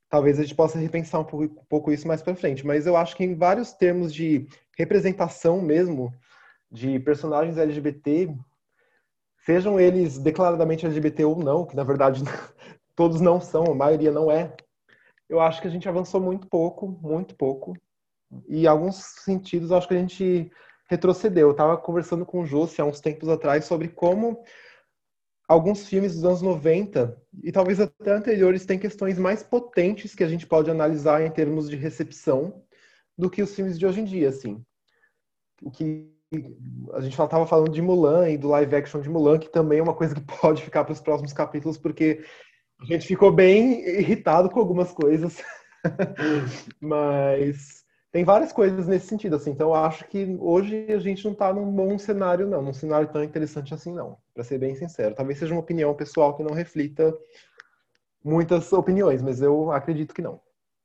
[0.09, 2.95] talvez a gente possa repensar um pouco, um pouco isso mais para frente, mas eu
[2.95, 6.13] acho que em vários termos de representação mesmo
[6.71, 8.33] de personagens LGBT,
[9.45, 12.23] sejam eles declaradamente LGBT ou não, que na verdade
[12.95, 14.55] todos não são, a maioria não é,
[15.27, 17.73] eu acho que a gente avançou muito pouco, muito pouco,
[18.47, 20.51] e em alguns sentidos acho que a gente
[20.87, 21.47] retrocedeu.
[21.47, 24.43] Eu estava conversando com o Jossi há uns tempos atrás sobre como
[25.47, 30.27] alguns filmes dos anos 90 e talvez até anteriores têm questões mais potentes que a
[30.27, 32.63] gente pode analisar em termos de recepção
[33.17, 34.63] do que os filmes de hoje em dia, assim.
[35.61, 36.11] O que
[36.93, 39.83] a gente estava falando de Mulan e do live action de Mulan, que também é
[39.83, 42.23] uma coisa que pode ficar para os próximos capítulos, porque
[42.79, 45.41] a gente ficou bem irritado com algumas coisas.
[46.81, 47.82] Mas
[48.13, 49.49] tem várias coisas nesse sentido, assim.
[49.49, 52.61] Então, eu acho que hoje a gente não está num bom cenário, não.
[52.61, 54.17] Num cenário tão interessante assim, não.
[54.35, 55.15] Para ser bem sincero.
[55.15, 57.11] Talvez seja uma opinião pessoal que não reflita
[58.23, 60.39] muitas opiniões, mas eu acredito que não.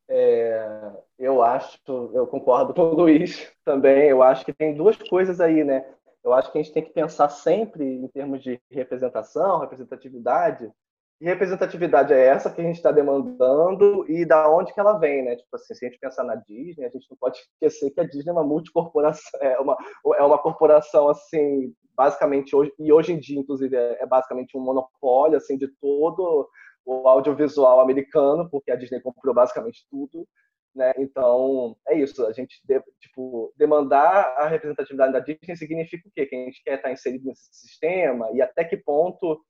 [0.08, 1.78] É, eu acho,
[2.14, 4.08] eu concordo com o Luiz também.
[4.08, 5.84] Eu acho que tem duas coisas aí, né?
[6.24, 10.72] Eu acho que a gente tem que pensar sempre em termos de representação, representatividade,
[11.18, 15.24] que representatividade é essa que a gente está demandando e da onde que ela vem,
[15.24, 15.34] né?
[15.34, 18.04] Tipo assim, se a gente pensar na Disney, a gente não pode esquecer que a
[18.04, 19.76] Disney é uma multicorporação, é uma,
[20.16, 24.60] é uma corporação, assim, basicamente, hoje, e hoje em dia, inclusive, é, é basicamente um
[24.60, 26.48] monopólio, assim, de todo
[26.86, 30.26] o audiovisual americano, porque a Disney comprou basicamente tudo,
[30.72, 30.92] né?
[30.98, 32.62] Então, é isso, a gente,
[33.00, 36.26] tipo, demandar a representatividade da Disney significa o quê?
[36.26, 39.40] Que a gente quer estar inserido nesse sistema e até que ponto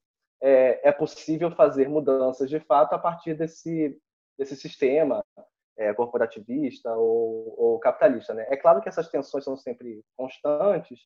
[0.40, 3.98] é, é possível fazer mudanças de fato a partir desse,
[4.38, 5.24] desse sistema
[5.76, 8.34] é, corporativista ou, ou, capitalista.
[8.34, 8.46] Né?
[8.50, 11.00] É claro que essas tensões são sempre constantes.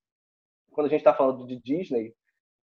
[0.71, 2.15] Quando a gente está falando de Disney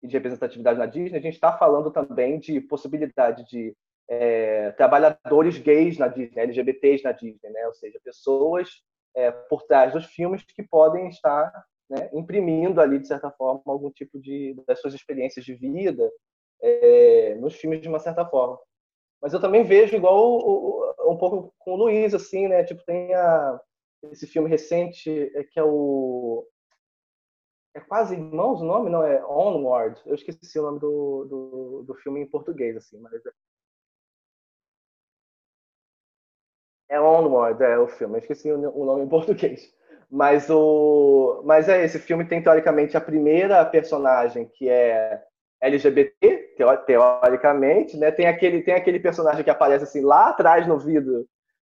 [0.03, 3.75] e de representatividade na Disney, a gente está falando também de possibilidade de
[4.09, 7.67] é, trabalhadores gays na Disney, LGBTs na Disney, né?
[7.67, 8.69] ou seja, pessoas
[9.15, 11.51] é, por trás dos filmes que podem estar
[11.89, 16.11] né, imprimindo ali, de certa forma, algum tipo de das suas experiências de vida
[16.65, 18.59] é, nos filmes de uma certa forma.
[19.21, 20.39] Mas eu também vejo igual
[21.11, 22.65] um pouco com o Luiz, assim, né?
[22.65, 23.61] Tipo, tem a,
[24.11, 26.47] esse filme recente é, que é o.
[27.75, 28.91] É quase Irmãos o nome?
[28.91, 30.01] Não, é Onward.
[30.07, 33.21] Eu esqueci o nome do, do, do filme em português, assim, mas.
[36.89, 38.17] É Onward, é o filme.
[38.17, 39.75] Eu esqueci o nome em português.
[40.11, 45.25] Mas, o, mas é esse filme tem teoricamente a primeira personagem que é
[45.65, 46.55] LGBT,
[46.87, 48.11] teoricamente, né?
[48.11, 51.27] Tem aquele, tem aquele personagem que aparece assim lá atrás no vidro,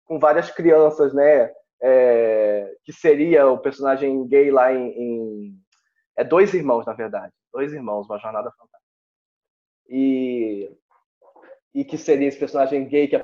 [0.05, 1.51] com várias crianças, né?
[1.81, 5.55] É, que seria o personagem gay lá em, em,
[6.17, 7.31] É dois irmãos, na verdade.
[7.51, 8.81] Dois irmãos, uma jornada fantástica.
[9.87, 10.71] E,
[11.73, 13.23] e que seria esse personagem gay que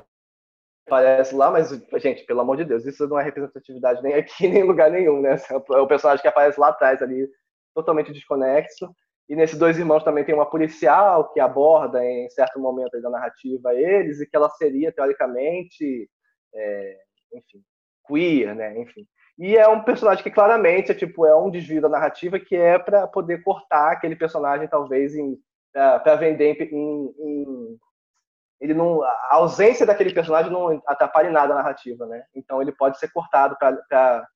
[0.86, 4.60] aparece lá, mas, gente, pelo amor de Deus, isso não é representatividade nem aqui, nem
[4.60, 5.36] em lugar nenhum, né?
[5.50, 7.28] É o personagem que aparece lá atrás ali,
[7.74, 8.88] totalmente desconexo.
[9.30, 13.72] E nesses dois irmãos também tem uma policial que aborda em certo momento da narrativa
[13.72, 16.10] eles e que ela seria teoricamente,
[16.52, 16.96] é,
[17.34, 17.62] enfim,
[18.08, 18.76] queer, né?
[18.80, 19.06] Enfim.
[19.38, 22.76] E é um personagem que claramente é tipo é um desvio da narrativa que é
[22.76, 25.38] para poder cortar aquele personagem talvez em
[25.72, 27.78] para vender em, em,
[28.60, 32.24] ele não a ausência daquele personagem não atrapalha nada a narrativa, né?
[32.34, 34.26] Então ele pode ser cortado para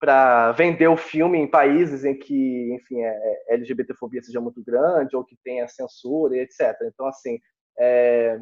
[0.00, 3.10] para vender o filme em países em que, enfim, é,
[3.48, 6.74] é LGBTfobia seja muito grande ou que tenha censura e etc.
[6.84, 7.38] Então, assim,
[7.78, 8.40] é,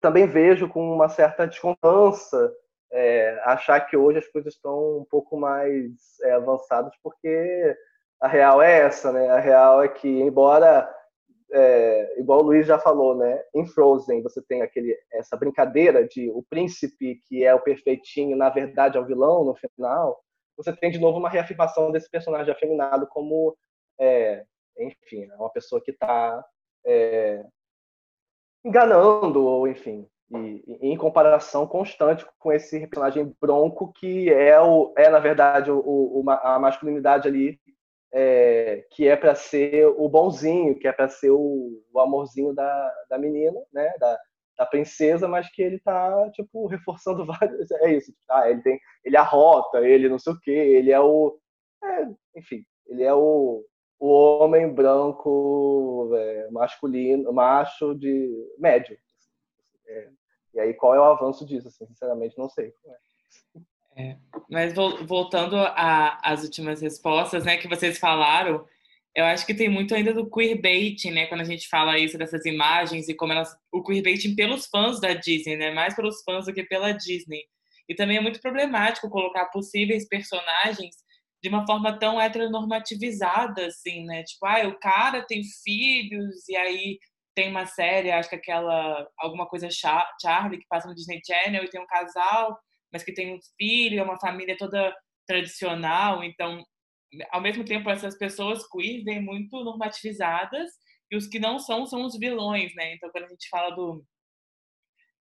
[0.00, 2.50] também vejo com uma certa desconfiança
[2.90, 5.90] é, achar que hoje as coisas estão um pouco mais
[6.22, 7.76] é, avançadas, porque
[8.20, 9.28] a real é essa, né?
[9.28, 10.88] A real é que, embora,
[11.52, 13.42] é, igual o Luiz já falou, né?
[13.54, 18.48] Em Frozen você tem aquele, essa brincadeira de o príncipe que é o perfeitinho, na
[18.48, 20.24] verdade é o vilão no final,
[20.56, 23.56] você tem de novo uma reafirmação desse personagem afeminado como,
[23.98, 24.44] é,
[24.78, 26.44] enfim, é uma pessoa que está
[26.86, 27.44] é,
[28.64, 35.08] enganando, ou enfim, e, em comparação constante com esse personagem bronco que é o é
[35.08, 37.60] na verdade o, o a masculinidade ali
[38.12, 42.94] é, que é para ser o bonzinho que é para ser o, o, amorzinho da,
[43.10, 44.18] da menina né da,
[44.56, 49.16] da princesa mas que ele tá tipo reforçando vários é isso ah, ele tem ele
[49.16, 51.38] arrota ele não sei o que ele é o
[51.82, 53.64] é, enfim ele é o
[53.98, 58.96] o homem branco é, masculino macho de médio
[59.86, 60.08] é,
[60.54, 61.68] e aí, qual é o avanço disso?
[61.68, 62.72] Assim, sinceramente, não sei.
[63.96, 64.16] É,
[64.48, 68.64] mas voltando às últimas respostas, né, que vocês falaram,
[69.14, 72.44] eu acho que tem muito ainda do queerbaiting, né, quando a gente fala isso dessas
[72.44, 76.52] imagens e como elas, o queerbaiting pelos fãs da Disney, né, mais pelos fãs do
[76.52, 77.42] que pela Disney.
[77.88, 80.96] E também é muito problemático colocar possíveis personagens
[81.42, 86.98] de uma forma tão heteronormativizada, assim, né, tipo, ah, o cara tem filhos e aí
[87.34, 91.70] tem uma série, acho que aquela alguma coisa Charlie que passa no Disney Channel e
[91.70, 92.58] tem um casal,
[92.92, 94.94] mas que tem um filho, é uma família toda
[95.26, 96.64] tradicional, então
[97.30, 100.70] ao mesmo tempo essas pessoas queer vêm muito normativizadas
[101.10, 102.94] e os que não são são os vilões, né?
[102.94, 104.04] Então quando a gente fala do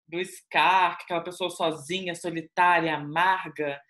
[0.08, 3.80] do Scar, é aquela pessoa sozinha, solitária, amarga,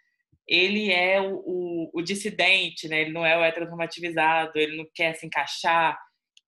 [0.47, 3.01] ele é o, o, o dissidente, né?
[3.03, 5.99] Ele não é o heteronormativizado, ele não quer se encaixar,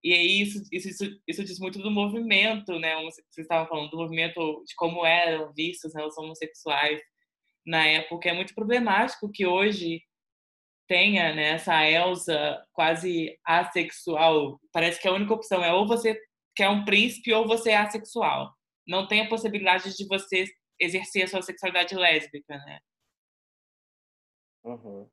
[0.04, 2.94] e aí isso, isso, isso, isso diz muito do movimento, né?
[3.04, 7.00] Vocês estavam falando do movimento, de como eram vistos né, os homossexuais
[7.66, 8.28] na época.
[8.28, 10.02] É muito problemático que hoje
[10.86, 14.60] tenha né, essa Elsa quase assexual.
[14.72, 16.18] Parece que a única opção é ou você
[16.54, 18.52] quer um príncipe ou você é assexual.
[18.86, 20.46] Não tem a possibilidade de você
[20.78, 22.78] exercer a sua sexualidade lésbica, né?
[24.64, 25.08] Uhum.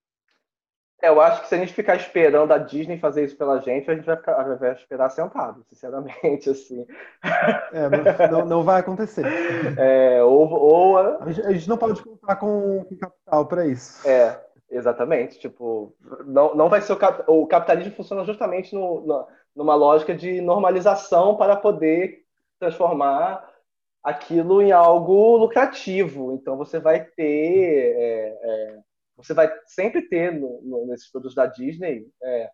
[1.01, 3.89] É, eu acho que se a gente ficar esperando a Disney fazer isso pela gente,
[3.89, 6.85] a gente vai, ficar, vai esperar sentado, sinceramente, assim.
[7.73, 9.25] É, não, não vai acontecer.
[9.79, 11.23] É, ou, ou a...
[11.23, 14.07] A, gente, a gente não pode contar com, com capital para isso.
[14.07, 14.39] É,
[14.71, 15.39] exatamente.
[15.39, 17.23] Tipo, não, não vai ser o, cap...
[17.27, 22.23] o capitalismo funciona justamente no, no, numa lógica de normalização para poder
[22.59, 23.49] transformar
[24.03, 26.33] aquilo em algo lucrativo.
[26.33, 28.79] Então você vai ter é, é,
[29.15, 32.49] você vai sempre ter no, no, nesses produtos da Disney é,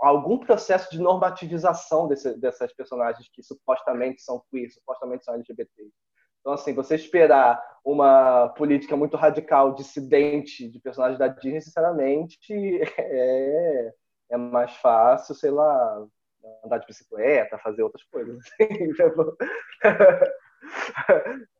[0.00, 5.70] algum processo de normativização desse, dessas personagens que supostamente são queer, supostamente são LGBT.
[6.46, 12.38] Então, assim, você esperar uma política muito radical, dissidente de personagens da Disney, sinceramente,
[12.96, 13.92] é,
[14.30, 16.06] é mais fácil, sei lá,
[16.64, 18.38] andar de bicicleta, fazer outras coisas.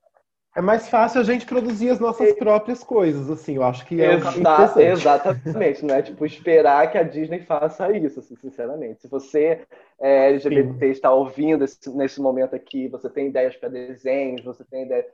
[0.56, 4.14] É mais fácil a gente produzir as nossas próprias coisas, assim, eu acho que é
[4.14, 9.02] Exa Exatamente, não é tipo esperar que a Disney faça isso, assim, sinceramente.
[9.02, 9.60] Se você
[10.00, 10.90] é, LGBT Sim.
[10.90, 15.04] está ouvindo esse, nesse momento aqui, você tem ideias para desenhos, você tem ideia.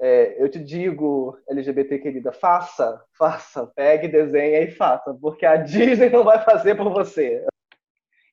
[0.00, 6.08] É, eu te digo, LGBT querida, faça, faça, pegue, desenhe e faça, porque a Disney
[6.08, 7.44] não vai fazer por você.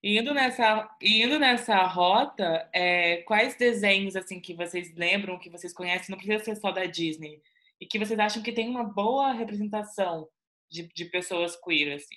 [0.08, 6.12] Indo nessa, indo nessa rota, é, quais desenhos assim que vocês lembram, que vocês conhecem,
[6.12, 7.41] não precisa ser só da Disney,
[7.82, 10.28] e que vocês acham que tem uma boa representação
[10.70, 12.13] de, de pessoas queer, assim?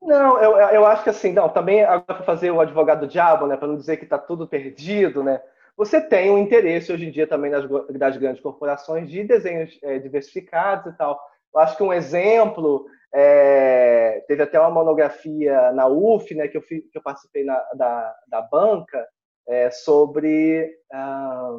[0.00, 3.46] Não, eu, eu acho que assim, não, também agora para fazer o advogado do diabo,
[3.46, 5.42] né, para não dizer que está tudo perdido, né?
[5.76, 9.98] Você tem um interesse hoje em dia também das, das grandes corporações de desenhos é,
[9.98, 11.20] diversificados e tal.
[11.54, 16.62] Eu acho que um exemplo é, teve até uma monografia na UF, né, que eu,
[16.62, 19.06] que eu participei na, da, da banca,
[19.48, 20.72] é, sobre.
[20.92, 21.56] Ah,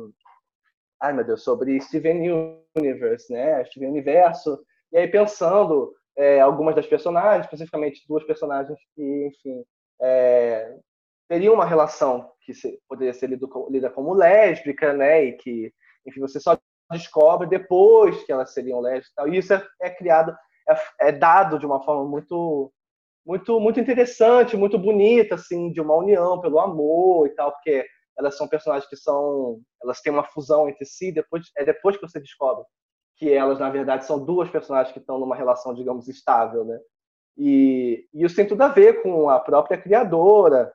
[1.01, 3.63] ai, meu Deus, sobre Steven Universe, né?
[3.65, 4.63] Steven Universo.
[4.91, 9.63] E aí, pensando é, algumas das personagens, especificamente duas personagens que, enfim,
[10.01, 10.77] é,
[11.27, 12.53] teriam uma relação que
[12.87, 15.25] poderia ser lido, lida como lésbica, né?
[15.25, 15.73] E que,
[16.05, 16.57] enfim, você só
[16.91, 19.27] descobre depois que elas seriam lésbicas.
[19.27, 20.35] E isso é, é criado
[20.69, 22.71] é, é dado de uma forma muito
[23.25, 27.85] muito muito interessante, muito bonita, assim, de uma união pelo amor e tal, porque
[28.17, 31.11] elas são personagens que são, elas têm uma fusão entre si.
[31.11, 32.65] Depois é depois que você descobre
[33.15, 36.79] que elas na verdade são duas personagens que estão numa relação, digamos, estável, né?
[37.37, 40.73] E, e isso tem tudo a ver com a própria criadora,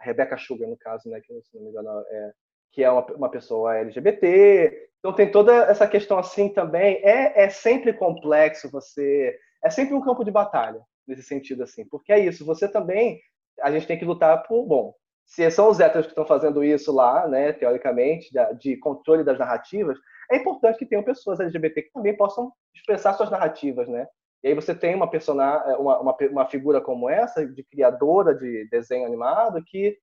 [0.00, 1.20] Rebecca Sugar no caso, né?
[1.20, 2.32] Que se não me engano é
[2.72, 4.90] que é uma, uma pessoa LGBT.
[4.98, 6.96] Então tem toda essa questão assim também.
[7.02, 9.38] É, é sempre complexo você.
[9.64, 12.44] É sempre um campo de batalha nesse sentido assim, porque é isso.
[12.44, 13.20] Você também
[13.60, 14.94] a gente tem que lutar por bom.
[15.24, 19.98] Se são os héteros que estão fazendo isso lá, né, teoricamente, de controle das narrativas,
[20.30, 24.06] é importante que tenham pessoas LGBT que também possam expressar suas narrativas, né?
[24.44, 28.68] E aí você tem uma personagem, uma, uma, uma figura como essa, de criadora de
[28.70, 29.96] desenho animado, que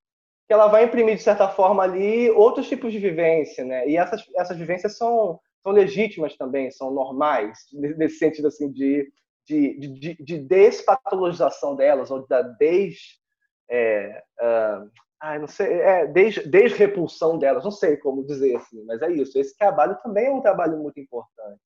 [0.47, 3.87] que ela vai imprimir, de certa forma, ali outros tipos de vivência, né?
[3.87, 9.11] E essas, essas vivências são, são legítimas também, são normais, nesse sentido, assim, de,
[9.45, 13.21] de, de, de despatologização delas, ou da des...
[13.69, 14.91] É, uh,
[15.23, 19.39] ah, não sei, é, des, desrepulsão delas, não sei como dizer assim, mas é isso.
[19.39, 21.61] Esse trabalho também é um trabalho muito importante.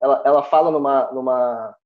[0.00, 1.76] Ela, ela fala numa, numa,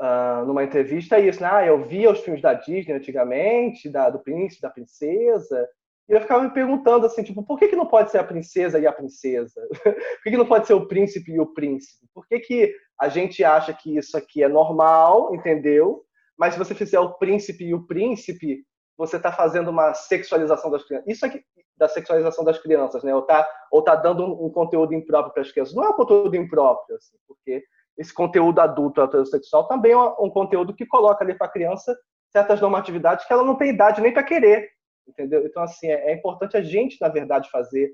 [0.00, 1.48] uh, numa entrevista isso, né?
[1.50, 5.68] Ah, eu via os filmes da Disney antigamente, da, do príncipe, da princesa,
[6.08, 8.78] e eu ficava me perguntando assim, tipo, por que, que não pode ser a princesa
[8.78, 9.60] e a princesa?
[9.84, 12.06] por que, que não pode ser o príncipe e o príncipe?
[12.14, 16.04] Por que, que a gente acha que isso aqui é normal, entendeu?
[16.36, 18.64] Mas se você fizer o príncipe e o príncipe,
[18.96, 21.08] você está fazendo uma sexualização das crianças.
[21.08, 21.42] Isso aqui
[21.76, 23.14] da sexualização das crianças, né?
[23.14, 25.74] Ou tá, ou tá dando um, um conteúdo impróprio para as crianças.
[25.74, 27.62] Não é um conteúdo impróprio, assim, porque
[27.98, 31.96] esse conteúdo adulto heterossexual também é um conteúdo que coloca ali para a criança
[32.30, 34.68] certas normatividades que ela não tem idade nem para querer,
[35.06, 35.44] entendeu?
[35.44, 37.92] Então, assim, é, é, importante a gente, na verdade, fazer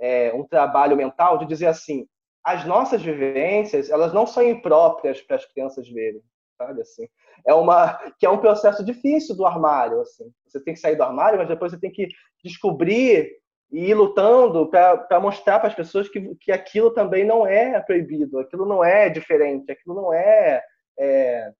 [0.00, 2.06] é, um trabalho mental de dizer assim,
[2.42, 6.22] as nossas vivências, elas não são impróprias para as crianças verem
[6.56, 7.06] sabe assim
[7.46, 11.02] é uma que é um processo difícil do armário assim você tem que sair do
[11.02, 12.08] armário mas depois você tem que
[12.42, 13.30] descobrir
[13.74, 18.38] e ir lutando para mostrar para as pessoas que, que aquilo também não é proibido
[18.38, 20.62] aquilo não é diferente aquilo não é,
[20.96, 21.52] é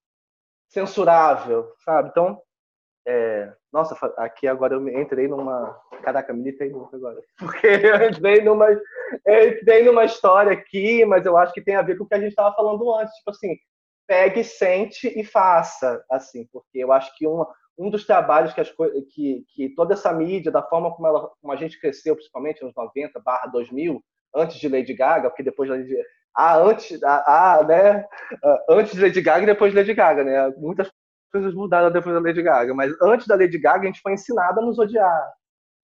[0.69, 2.11] censurável sabe?
[2.11, 2.41] Então
[3.07, 8.69] é, nossa aqui agora eu entrei numa caraca militei muito agora porque eu entrei numa
[9.27, 12.15] eu entrei numa história aqui mas eu acho que tem a ver com o que
[12.15, 13.57] a gente estava falando antes tipo assim
[14.07, 17.49] pegue, sente e faça, assim, porque eu acho que uma,
[17.79, 18.73] um dos trabalhos que, as,
[19.13, 22.75] que, que toda essa mídia, da forma como, ela, como a gente cresceu, principalmente nos
[22.75, 24.03] 90, barra 2000,
[24.35, 25.97] antes de Lady Gaga, porque depois da Lady
[26.37, 28.05] ah, antes, ah, né,
[28.43, 30.91] ah, antes de Lady Gaga e depois de Lady Gaga, né, muitas
[31.33, 34.61] coisas mudaram depois da Lady Gaga, mas antes da Lady Gaga a gente foi ensinado
[34.61, 35.33] a nos odiar,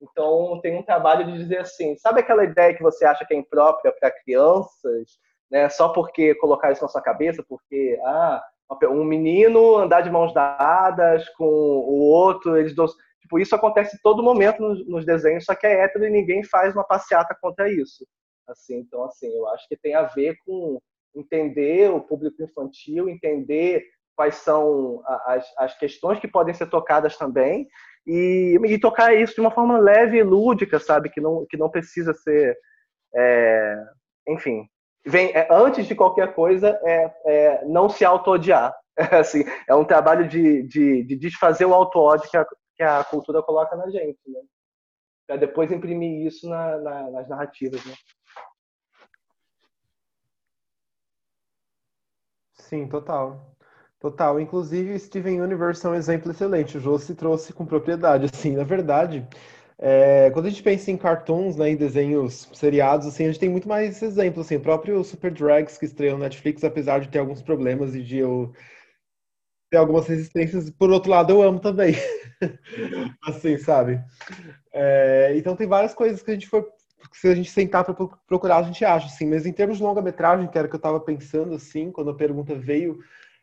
[0.02, 3.36] então tem um trabalho de dizer assim, sabe aquela ideia que você acha que é
[3.36, 5.18] imprópria para crianças,
[5.50, 5.68] né?
[5.68, 8.42] Só porque colocar isso na sua cabeça, porque ah,
[8.88, 12.86] um menino andar de mãos dadas com o outro, eles dão,
[13.20, 16.74] tipo, isso acontece todo momento nos, nos, desenhos, só que é hétero e ninguém faz
[16.74, 18.06] uma passeata contra isso.
[18.48, 20.80] Assim, então assim, eu acho que tem a ver com
[21.14, 23.84] entender o público infantil, entender
[24.16, 27.66] quais são as, as questões que podem ser tocadas também
[28.06, 31.70] e, e tocar isso de uma forma leve e lúdica, sabe, que não que não
[31.70, 32.56] precisa ser
[33.14, 33.82] é,
[34.28, 34.68] enfim,
[35.06, 38.74] vem é, antes de qualquer coisa é, é não se auto-odiar.
[39.18, 43.42] assim, é um trabalho de, de, de desfazer o auto-ódio que a, que a cultura
[43.42, 44.40] coloca na gente, né?
[45.26, 47.94] Para depois imprimir isso na, na, nas narrativas, né?
[52.54, 53.54] Sim, total.
[53.98, 54.40] Total.
[54.40, 56.78] Inclusive, Steven Universe é um exemplo excelente.
[56.78, 58.26] O Jô se trouxe com propriedade.
[58.32, 59.26] Assim, na verdade,
[59.82, 63.48] é, quando a gente pensa em cartoons, né, em desenhos seriados, assim, a gente tem
[63.48, 67.18] muito mais exemplos, assim, o próprio Super Drags que estreou no Netflix, apesar de ter
[67.18, 68.52] alguns problemas e de eu
[69.70, 71.94] ter algumas resistências, por outro lado eu amo também,
[73.24, 74.02] assim, sabe?
[74.70, 76.68] É, então tem várias coisas que a gente for,
[77.12, 77.94] se a gente sentar para
[78.26, 80.78] procurar, a gente acha, assim, mas em termos de longa-metragem, que era o que eu
[80.78, 82.98] estava pensando, assim, quando a pergunta veio,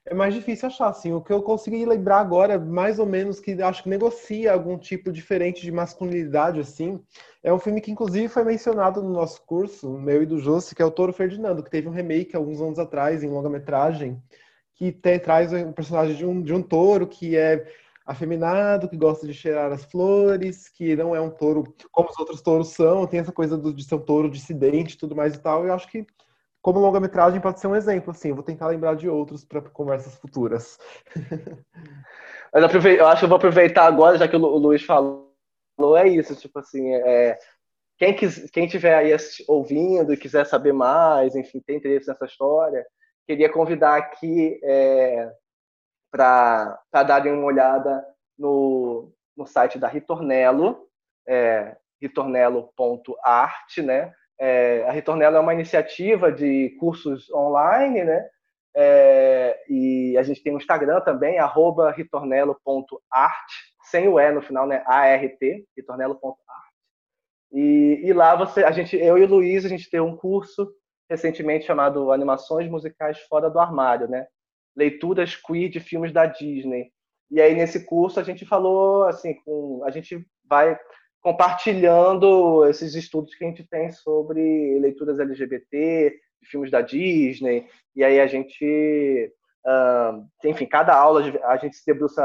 [0.09, 1.11] é mais difícil achar, assim.
[1.11, 5.11] O que eu consegui lembrar agora, mais ou menos, que acho que negocia algum tipo
[5.11, 6.99] diferente de masculinidade, assim,
[7.43, 10.81] é um filme que, inclusive, foi mencionado no nosso curso, meu e do Jossi, que
[10.81, 14.21] é o Toro Ferdinando, que teve um remake alguns anos atrás, em longa-metragem,
[14.75, 17.65] que te, traz o um personagem de um, de um touro que é
[18.05, 22.41] afeminado, que gosta de cheirar as flores, que não é um touro como os outros
[22.41, 25.65] touros são, tem essa coisa do, de ser um touro dissidente tudo mais e tal.
[25.65, 26.07] Eu acho que
[26.67, 28.33] como longa-metragem pode ser um exemplo, assim.
[28.33, 30.77] vou tentar lembrar de outros para conversas futuras.
[32.53, 35.31] Mas eu acho que eu vou aproveitar agora, já que o Luiz falou,
[35.97, 37.39] é isso, tipo assim, é,
[37.97, 39.15] quem, quis, quem tiver aí
[39.47, 42.85] ouvindo e quiser saber mais, enfim, tem interesse nessa história,
[43.25, 45.31] queria convidar aqui é,
[46.11, 48.05] para darem uma olhada
[48.37, 50.85] no, no site da Ritornello,
[51.25, 54.13] é, ritornello.art, né?
[54.39, 58.27] É, a Ritornello é uma iniciativa de cursos online, né?
[58.75, 63.51] É, e a gente tem um Instagram também, arroba ritornello.art,
[63.89, 64.83] sem o E no final, né?
[64.85, 66.37] A-R-T, ritornello.art.
[67.51, 70.69] E, e, lá você, a gente, eu e o Luiz, a gente tem um curso
[71.09, 74.27] recentemente chamado Animações Musicais Fora do Armário, né?
[74.75, 76.91] Leituras queer de filmes da Disney.
[77.31, 80.77] E aí nesse curso a gente falou assim, com, a gente vai
[81.21, 86.13] compartilhando esses estudos que a gente tem sobre leituras LGBT,
[86.43, 89.33] filmes da Disney, e aí a gente
[89.67, 92.23] Uh, enfim, cada aula a gente se debruça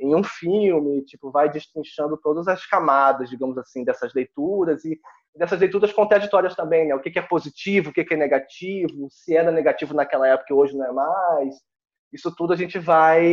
[0.00, 4.98] em um filme, tipo, vai destrinchando todas as camadas, digamos assim, dessas leituras e
[5.36, 6.94] dessas leituras contraditórias também, né?
[6.96, 10.76] O que é positivo, o que é negativo, se era negativo naquela época e hoje
[10.76, 11.54] não é mais.
[12.12, 13.24] Isso tudo a gente vai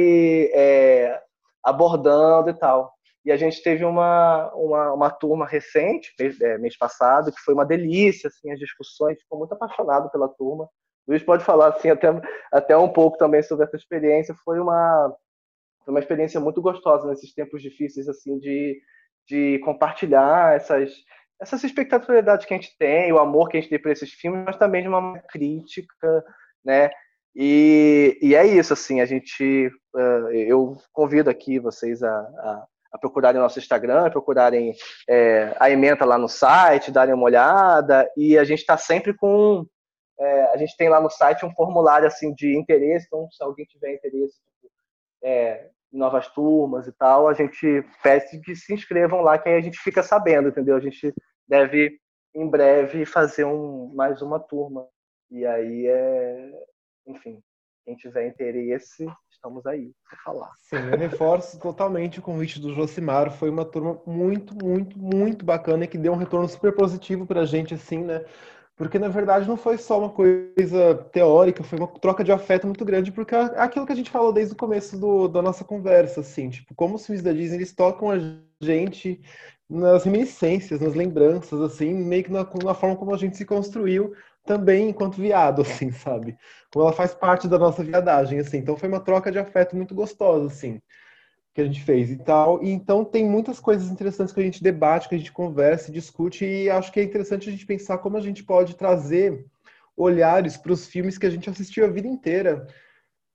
[0.53, 1.19] é,
[1.63, 2.93] abordando e tal.
[3.27, 7.53] E a gente teve uma, uma, uma turma recente, mês, é, mês passado, que foi
[7.53, 10.65] uma delícia, assim, as discussões, ficou muito apaixonado pela turma.
[11.05, 12.07] Luiz pode falar assim até,
[12.53, 14.33] até um pouco também sobre essa experiência.
[14.45, 15.13] Foi uma,
[15.83, 18.81] foi uma experiência muito gostosa nesses tempos difíceis assim de,
[19.27, 20.93] de compartilhar essas
[21.41, 24.45] essas expectativas que a gente tem, o amor que a gente tem por esses filmes,
[24.45, 26.23] mas também de uma crítica,
[26.63, 26.89] né?
[27.35, 32.97] E, e é isso, assim, a gente, uh, eu convido aqui vocês a, a, a
[32.97, 34.73] procurarem nosso Instagram, procurarem
[35.09, 39.65] é, a ementa lá no site, darem uma olhada, e a gente está sempre com
[40.19, 43.65] é, a gente tem lá no site um formulário assim de interesse, então se alguém
[43.65, 44.71] tiver interesse tipo,
[45.23, 49.55] é, em novas turmas e tal, a gente pede que se inscrevam lá, que aí
[49.55, 50.75] a gente fica sabendo, entendeu?
[50.75, 51.13] A gente
[51.47, 51.99] deve
[52.33, 54.87] em breve fazer um, mais uma turma.
[55.29, 56.51] E aí é,
[57.05, 57.41] enfim,
[57.87, 60.51] quem tiver interesse, estamos aí para falar.
[60.57, 63.31] Sim, eu reforço totalmente o convite do Josimar.
[63.31, 67.41] Foi uma turma muito, muito, muito bacana e que deu um retorno super positivo para
[67.41, 68.25] a gente, assim, né?
[68.75, 72.83] Porque, na verdade, não foi só uma coisa teórica, foi uma troca de afeto muito
[72.83, 76.19] grande, porque é aquilo que a gente falou desde o começo do, da nossa conversa,
[76.19, 78.17] assim, tipo, como os filmes da Disney, eles tocam a
[78.61, 79.19] gente
[79.67, 84.13] nas reminiscências, nas lembranças, assim, meio que na, na forma como a gente se construiu
[84.47, 86.35] também enquanto viado, assim, sabe?
[86.73, 88.57] Como ela faz parte da nossa viadagem, assim.
[88.57, 90.81] Então foi uma troca de afeto muito gostosa, assim
[91.57, 92.63] que a gente fez e tal.
[92.63, 96.45] E então tem muitas coisas interessantes que a gente debate, que a gente conversa, discute
[96.45, 99.43] e acho que é interessante a gente pensar como a gente pode trazer
[99.95, 102.67] olhares para os filmes que a gente assistiu a vida inteira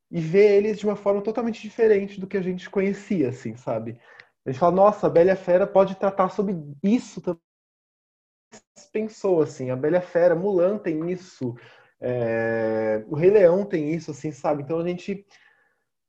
[0.09, 3.99] e ver eles de uma forma totalmente diferente do que a gente conhecia, assim, sabe?
[4.47, 7.43] A gente fala, nossa, a Bela Fera pode tratar sobre isso também.
[8.93, 11.55] Pensou assim, a Bela Fera, Mulan tem isso,
[12.01, 13.05] é...
[13.09, 14.63] o Rei Leão tem isso, assim, sabe?
[14.63, 15.27] Então a gente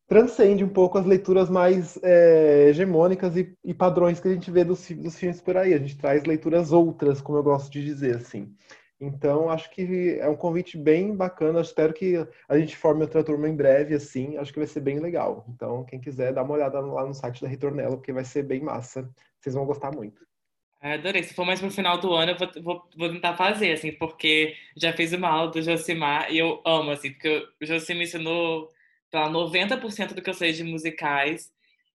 [0.07, 4.63] transcende um pouco as leituras mais é, hegemônicas e, e, padrões que a gente vê
[4.63, 5.73] dos, dos, filmes por aí.
[5.73, 8.53] A gente traz leituras outras, como eu gosto de dizer, assim.
[8.99, 11.61] Então, acho que é um convite bem bacana.
[11.61, 12.15] espero que
[12.47, 14.37] a gente forme outra turma em breve, assim.
[14.37, 15.45] Acho que vai ser bem legal.
[15.49, 18.61] Então, quem quiser, dá uma olhada lá no site da Ritornella, porque vai ser bem
[18.61, 19.09] massa.
[19.39, 20.21] Vocês vão gostar muito.
[20.83, 21.23] Adorei.
[21.23, 24.53] Se for mais pro final do ano, eu vou, vou, vou, tentar fazer, assim, porque
[24.75, 28.67] já fiz uma aula do Josimar e eu amo, assim, porque o Josimar me ensinou
[29.13, 31.49] lá, 90% do que eu sei de musicais.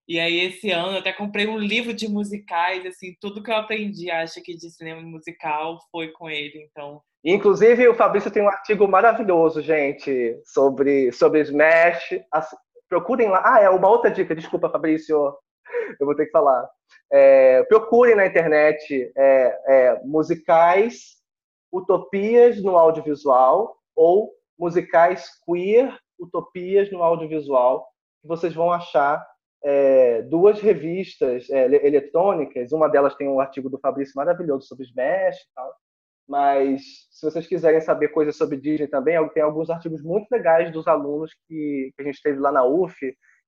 [0.07, 3.55] E aí, esse ano, eu até comprei um livro de musicais, assim, tudo que eu
[3.55, 6.99] aprendi, acho que de cinema musical foi com ele, então...
[7.23, 12.15] Inclusive, o Fabrício tem um artigo maravilhoso, gente, sobre, sobre Smash.
[12.87, 13.43] procurem lá.
[13.45, 15.31] Ah, é uma outra dica, desculpa, Fabrício,
[15.99, 16.69] eu vou ter que falar.
[17.11, 21.17] É, procurem na internet é, é, musicais
[21.71, 27.87] utopias no audiovisual ou musicais queer utopias no audiovisual,
[28.23, 29.25] vocês vão achar
[29.63, 32.71] é, duas revistas é, eletrônicas.
[32.71, 35.73] Uma delas tem um artigo do Fabrício maravilhoso sobre Smash e tal.
[36.27, 40.87] Mas se vocês quiserem saber coisas sobre Disney também, tem alguns artigos muito legais dos
[40.87, 42.95] alunos que, que a gente teve lá na UF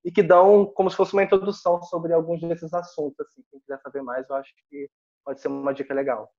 [0.03, 3.19] e que dão como se fosse uma introdução sobre alguns desses assuntos.
[3.27, 3.43] Assim.
[3.49, 4.89] Quem quiser saber mais, eu acho que
[5.23, 6.29] pode ser uma dica legal.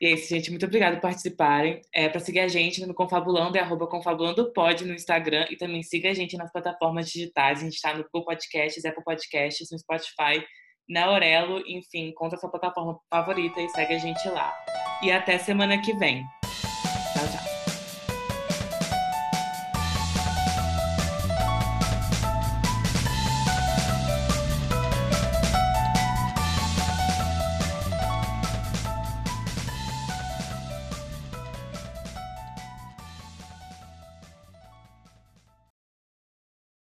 [0.00, 0.50] E é isso, gente.
[0.50, 1.80] Muito obrigada por participarem.
[1.94, 6.10] É, para seguir a gente no Confabulando é arroba confabulandopod no Instagram e também siga
[6.10, 7.60] a gente nas plataformas digitais.
[7.60, 10.44] A gente está no Google Podcasts, Apple Podcasts, no Spotify,
[10.88, 14.54] na Aurelo, enfim, conta a sua plataforma favorita e segue a gente lá.
[15.02, 16.24] E até semana que vem.
[17.12, 17.55] Tchau, tchau.